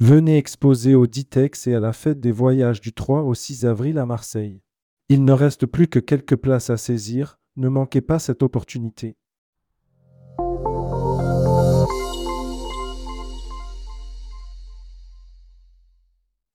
[0.00, 3.98] Venez exposer au Ditex et à la fête des voyages du 3 au 6 avril
[3.98, 4.62] à Marseille.
[5.08, 9.16] Il ne reste plus que quelques places à saisir, ne manquez pas cette opportunité.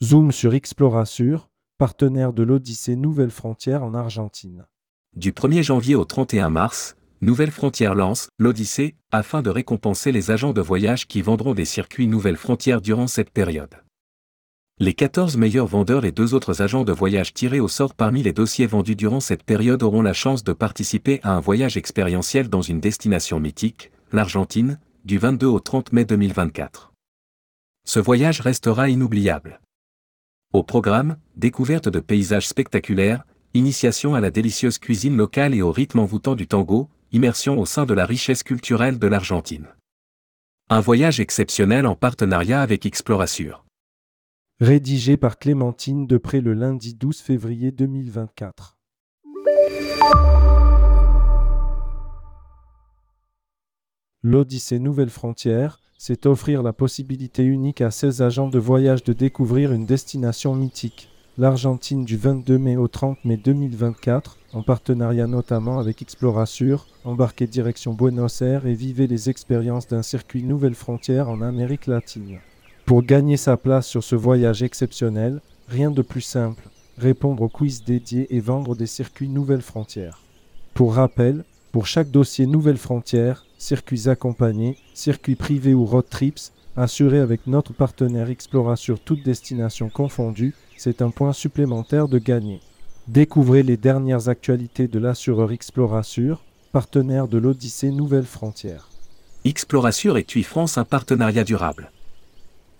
[0.00, 4.68] Zoom sur Explorasure, partenaire de l'Odyssée Nouvelle Frontière en Argentine.
[5.16, 10.52] Du 1er janvier au 31 mars, Nouvelle Frontière lance l'Odyssée afin de récompenser les agents
[10.52, 13.76] de voyage qui vendront des circuits Nouvelle Frontière durant cette période.
[14.78, 18.34] Les 14 meilleurs vendeurs et deux autres agents de voyage tirés au sort parmi les
[18.34, 22.60] dossiers vendus durant cette période auront la chance de participer à un voyage expérientiel dans
[22.60, 26.92] une destination mythique, l'Argentine, du 22 au 30 mai 2024.
[27.86, 29.62] Ce voyage restera inoubliable.
[30.52, 36.00] Au programme, découverte de paysages spectaculaires, initiation à la délicieuse cuisine locale et au rythme
[36.00, 39.68] envoûtant du tango, immersion au sein de la richesse culturelle de l'Argentine.
[40.68, 43.64] Un voyage exceptionnel en partenariat avec Explorasure.
[44.60, 48.76] Rédigé par Clémentine Depré le lundi 12 février 2024.
[54.24, 59.72] L'Odyssée Nouvelle Frontière, c'est offrir la possibilité unique à 16 agents de voyage de découvrir
[59.72, 66.00] une destination mythique, l'Argentine du 22 mai au 30 mai 2024, en partenariat notamment avec
[66.00, 71.88] Explorasure, embarquez direction Buenos Aires et vivez les expériences d'un circuit Nouvelle Frontière en Amérique
[71.88, 72.38] latine.
[72.86, 77.82] Pour gagner sa place sur ce voyage exceptionnel, rien de plus simple, répondre aux quiz
[77.82, 80.20] dédiés et vendre des circuits Nouvelle Frontière.
[80.72, 87.18] Pour rappel, pour chaque dossier Nouvelle Frontière, circuits accompagnés, circuits privés ou road trips, assurés
[87.18, 92.60] avec notre partenaire Explora sur toute destination confondue, c'est un point supplémentaire de gagner.
[93.08, 96.42] Découvrez les dernières actualités de l'assureur Explorasure,
[96.72, 98.88] partenaire de l'Odyssée Nouvelle Frontière.
[99.44, 101.90] Explorasure et TUI France un partenariat durable.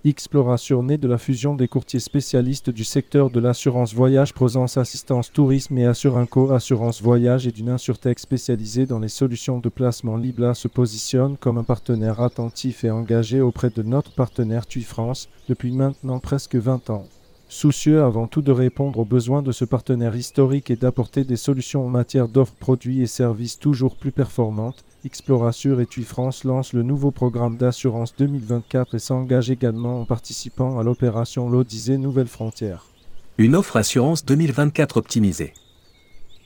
[0.07, 5.31] Exploration née de la fusion des courtiers spécialistes du secteur de l'assurance voyage Prosence Assistance
[5.31, 10.55] Tourisme et Assurinco Assurance Voyage et d'une insurtech spécialisée dans les solutions de placement Libla
[10.55, 15.73] se positionne comme un partenaire attentif et engagé auprès de notre partenaire TUI France depuis
[15.73, 17.07] maintenant presque 20 ans.
[17.55, 21.87] Soucieux avant tout de répondre aux besoins de ce partenaire historique et d'apporter des solutions
[21.87, 26.83] en matière d'offres produits et services toujours plus performantes, Explorasure et TUI France lancent le
[26.83, 32.87] nouveau programme d'assurance 2024 et s'engage également en participant à l'opération l'Odyssée Nouvelle Frontière.
[33.39, 35.53] Une offre assurance 2024 optimisée.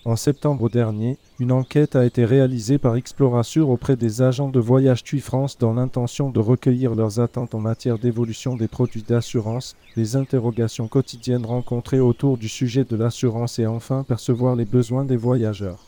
[0.09, 5.05] En septembre dernier, une enquête a été réalisée par Explorasure auprès des agents de voyage
[5.05, 10.17] TUI France dans l'intention de recueillir leurs attentes en matière d'évolution des produits d'assurance, les
[10.17, 15.85] interrogations quotidiennes rencontrées autour du sujet de l'assurance et enfin percevoir les besoins des voyageurs.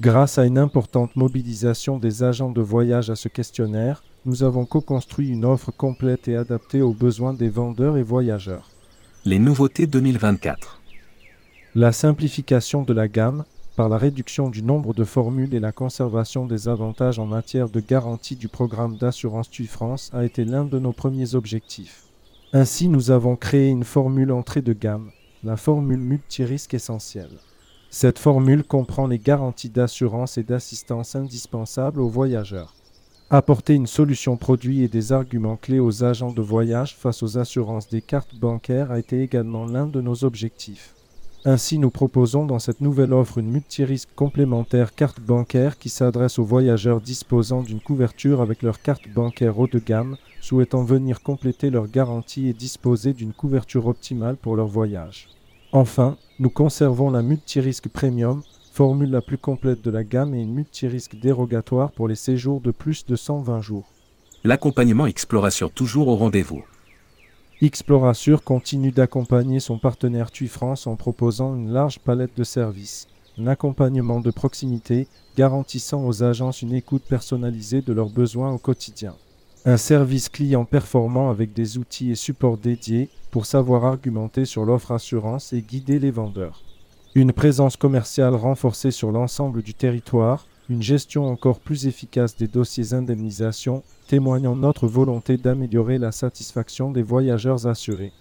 [0.00, 5.28] Grâce à une importante mobilisation des agents de voyage à ce questionnaire, nous avons co-construit
[5.28, 8.68] une offre complète et adaptée aux besoins des vendeurs et voyageurs.
[9.24, 10.80] Les nouveautés 2024.
[11.76, 13.44] La simplification de la gamme,
[13.76, 17.80] par la réduction du nombre de formules et la conservation des avantages en matière de
[17.80, 22.04] garantie du programme d'assurance TUI France a été l'un de nos premiers objectifs.
[22.52, 25.10] Ainsi, nous avons créé une formule entrée de gamme,
[25.44, 27.38] la formule multirisque essentielle.
[27.90, 32.74] Cette formule comprend les garanties d'assurance et d'assistance indispensables aux voyageurs.
[33.30, 37.88] Apporter une solution produit et des arguments clés aux agents de voyage face aux assurances
[37.88, 40.94] des cartes bancaires a été également l'un de nos objectifs.
[41.46, 46.44] Ainsi, nous proposons dans cette nouvelle offre une multirisque complémentaire carte bancaire qui s'adresse aux
[46.44, 51.88] voyageurs disposant d'une couverture avec leur carte bancaire haut de gamme, souhaitant venir compléter leur
[51.88, 55.28] garantie et disposer d'une couverture optimale pour leur voyage.
[55.72, 60.52] Enfin, nous conservons la multirisque premium, formule la plus complète de la gamme et une
[60.52, 63.88] multirisque dérogatoire pour les séjours de plus de 120 jours.
[64.44, 66.62] L'accompagnement Explorasure toujours au rendez-vous.
[67.62, 73.06] Explorasure continue d'accompagner son partenaire TUI France en proposant une large palette de services.
[73.38, 79.14] Un accompagnement de proximité garantissant aux agences une écoute personnalisée de leurs besoins au quotidien.
[79.66, 84.92] Un service client performant avec des outils et supports dédiés pour savoir argumenter sur l'offre
[84.92, 86.62] assurance et guider les vendeurs.
[87.14, 92.94] Une présence commerciale renforcée sur l'ensemble du territoire, une gestion encore plus efficace des dossiers
[92.94, 98.12] indemnisation, témoignant notre volonté d'améliorer la satisfaction des voyageurs assurés.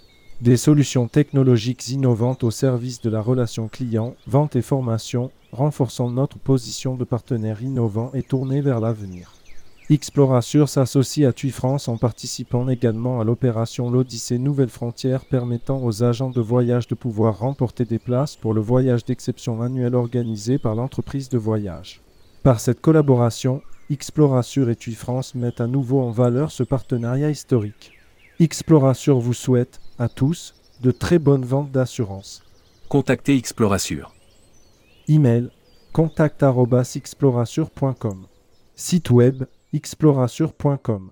[0.41, 6.39] Des solutions technologiques innovantes au service de la relation client, vente et formation, renforçant notre
[6.39, 9.35] position de partenaire innovant et tourné vers l'avenir.
[9.91, 16.03] Explorasure s'associe à TUI France en participant également à l'opération l'Odyssée Nouvelle Frontière permettant aux
[16.03, 20.73] agents de voyage de pouvoir remporter des places pour le voyage d'exception annuel organisé par
[20.73, 22.01] l'entreprise de voyage.
[22.43, 27.93] Par cette collaboration, Explorasure et TUI France mettent à nouveau en valeur ce partenariat historique.
[28.39, 32.43] Explorasure vous souhaite, à tous, de très bonnes ventes d'assurance.
[32.87, 34.13] Contactez Explorasure.
[35.09, 35.49] Email
[35.91, 38.27] contact@explorasure.com.
[38.75, 39.43] Site web
[39.73, 41.11] explorasure.com.